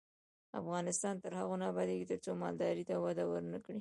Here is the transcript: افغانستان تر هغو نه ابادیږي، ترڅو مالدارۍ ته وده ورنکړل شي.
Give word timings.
افغانستان 0.61 1.15
تر 1.23 1.31
هغو 1.39 1.55
نه 1.61 1.65
ابادیږي، 1.71 2.05
ترڅو 2.11 2.31
مالدارۍ 2.43 2.83
ته 2.89 2.95
وده 3.03 3.23
ورنکړل 3.27 3.61
شي. 3.65 3.69